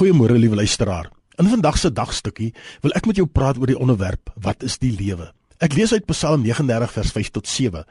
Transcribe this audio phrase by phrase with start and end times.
[0.00, 1.10] Goeiemôre liewe luisteraar.
[1.36, 4.94] In vandag se dagstukkie wil ek met jou praat oor die onderwerp wat is die
[4.96, 5.26] lewe?
[5.60, 7.82] Ek lees uit Psalm 39 vers 5 tot 7.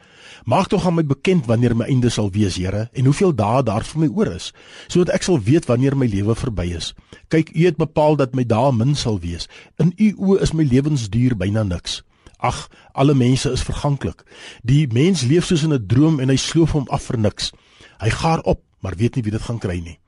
[0.50, 3.86] Maak tog aan my bekend wanneer my einde sal wees, Here, en hoeveel dae daar
[3.86, 4.50] vir my oor is,
[4.88, 6.96] sodat ek sal weet wanneer my lewe verby is.
[7.30, 9.46] Kyk, U het bepaal dat my dae min sal wees.
[9.78, 12.02] In U oë is my lewensduur byna niks.
[12.42, 12.66] Ag,
[12.98, 14.26] alle mense is verganklik.
[14.66, 17.54] Die mens leef soos in 'n droom en hy sloof hom af vir niks.
[18.02, 20.00] Hy gaar op, maar weet nie wie dit gaan kry nie.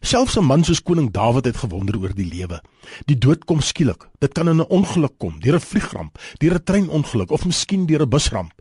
[0.00, 2.62] Selfs 'n man soos koning Dawid het gewonder oor die lewe.
[3.06, 4.08] Die dood kom skielik.
[4.18, 8.02] Dit kan in 'n ongeluk kom, deur 'n vliegramp, deur 'n treinongeluk of miskien deur
[8.02, 8.52] 'n busramp.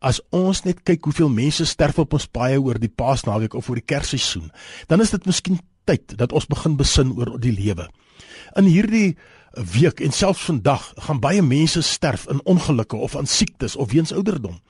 [0.00, 3.76] As ons net kyk hoeveel mense sterf op ons paaie oor die Paasnaweek of oor
[3.76, 4.52] die Kersseisoen,
[4.86, 7.88] dan is dit miskien tyd dat ons begin besin oor die lewe.
[8.56, 9.16] In hierdie
[9.52, 13.92] 'n week en selfs vandag gaan baie mense sterf in ongelukke of aan siektes of
[13.92, 14.60] weens ouderdom.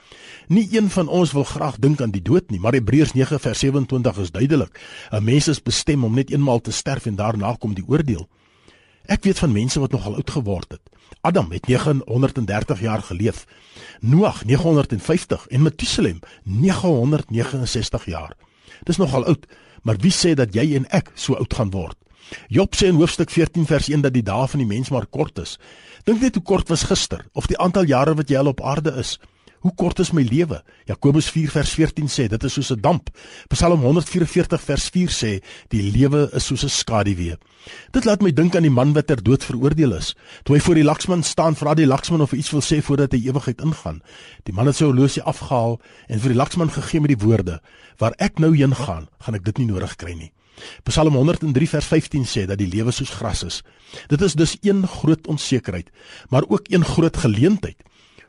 [0.49, 3.59] Nie een van ons wil graag dink aan die dood nie, maar Hebreërs 9 vers
[3.59, 4.81] 27 is duidelik.
[5.11, 8.29] 'n Mens is bestem om net eenmaal te sterf en daarna kom die oordeel.
[9.07, 10.81] Ek weet van mense wat nogal oud geword het.
[11.21, 13.47] Adam het 930 jaar geleef.
[14.01, 18.37] Noag 950 en Metusalem 969 jaar.
[18.83, 19.47] Dis nogal oud,
[19.83, 21.97] maar wie sê dat jy en ek so oud gaan word?
[22.49, 25.39] Job sê in hoofstuk 14 vers 1 dat die dae van die mens maar kort
[25.39, 25.59] is.
[26.05, 28.95] Dink net hoe kort was gister of die aantal jare wat jy al op aarde
[28.99, 29.19] is.
[29.63, 30.59] Hoe kort is my lewe?
[30.91, 33.11] Jakobus 4 vers 14 sê dit is soos 'n damp.
[33.49, 37.37] Psalm 144 vers 4 sê die lewe is soos 'n skaduwee.
[37.93, 40.17] Dit laat my dink aan die man wat ter dood veroordeel is.
[40.43, 43.13] Toe hy voor die laksman staan, vra die laksman of hy iets wil sê voordat
[43.13, 44.03] hy ewigheid ingaan.
[44.43, 47.61] Die man het sy horlosie afgehaal en vir die laksman gegee met die woorde:
[47.99, 50.33] "Waar ek nou heen gaan, gaan ek dit nie nodig kry nie."
[50.85, 53.63] Psalm 103 vers 15 sê dat die lewe soos gras is.
[54.09, 55.91] Dit is dus een groot onsekerheid,
[56.29, 57.83] maar ook een groot geleentheid.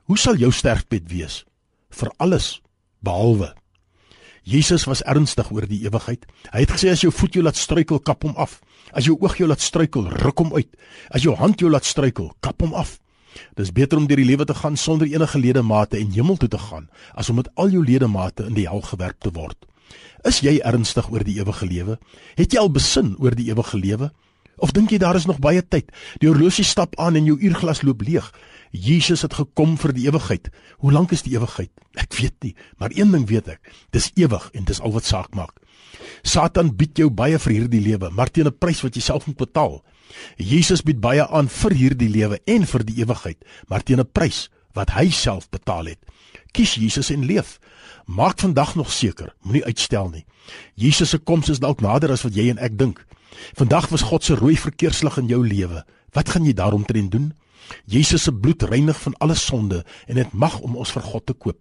[0.03, 1.43] Hoe sal jou sterfbed wees?
[1.89, 2.61] Vir alles
[2.99, 3.53] behalwe.
[4.43, 6.25] Jesus was ernstig oor die ewigheid.
[6.51, 8.59] Hy het gesê as jou voet jou laat struikel, kap hom af.
[8.91, 10.67] As jou oog jou laat struikel, ruk hom uit.
[11.09, 12.97] As jou hand jou laat struikel, kap hom af.
[13.57, 16.59] Dis beter om deur die lewe te gaan sonder enige ledemate en hemel toe te
[16.59, 19.57] gaan as om met al jou ledemate in die hel gewerp te word.
[20.23, 21.97] Is jy ernstig oor die ewige lewe?
[22.35, 24.11] Het jy al besin oor die ewige lewe?
[24.57, 25.89] Of dink jy daar is nog baie tyd?
[26.21, 28.29] Die horlosie stap aan en jou uurglas loop leeg.
[28.71, 30.47] Jesus het gekom vir die ewigheid.
[30.79, 31.71] Hoe lank is die ewigheid?
[31.99, 35.35] Ek weet nie, maar een ding weet ek, dis ewig en dis al wat saak
[35.37, 35.59] maak.
[36.23, 39.37] Satan bied jou baie vir hierdie lewe, maar teen 'n prys wat jy self moet
[39.37, 39.83] betaal.
[40.37, 44.49] Jesus bied baie aan vir hierdie lewe en vir die ewigheid, maar teen 'n prys
[44.73, 45.99] wat hy self betaal het.
[46.51, 47.59] Kies Jesus en leef.
[48.05, 50.25] Maak vandag nog seker, moenie uitstel nie.
[50.75, 53.05] Jesus se koms is dalk nader as wat jy en ek dink.
[53.55, 55.83] Vandag was God se rooi verkeerslig in jou lewe.
[56.13, 57.31] Wat gaan jy daaromtrent doen?
[57.85, 61.33] Jesus se bloed reinig van alle sonde en dit mag om ons vir God te
[61.33, 61.59] koop.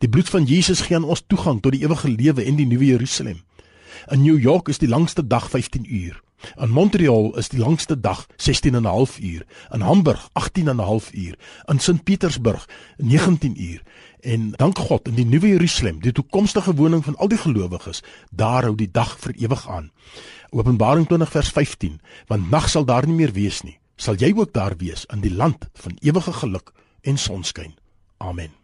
[0.00, 2.92] Die bloed van Jesus gee aan ons toegang tot die ewige lewe en die nuwe
[2.92, 3.42] Jerusalem.
[4.10, 6.20] In New York is die langste dag 15 uur.
[6.56, 9.46] In Montreal is die langste dag 16 en 'n half uur.
[9.70, 11.38] In Hamburg 18 en 'n half uur.
[11.66, 13.82] In Sint Petersburg 19 uur.
[14.20, 18.62] En dank God in die nuwe Jerusalem, die toekomstige woning van al die gelowiges, daar
[18.62, 19.90] hou die dag vir ewig aan.
[20.50, 23.78] Openbaring 20 vers 15, want nag sal daar nie meer wees nie.
[23.96, 27.74] Sal jy ook daar wees in die land van ewige geluk en sonskyn.
[28.18, 28.61] Amen.